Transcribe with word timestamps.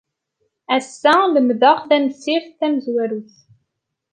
Ass-a 0.75 1.13
lemdeɣ 1.33 1.77
tamsirt 1.89 2.45
tamezwarut. 2.59 3.35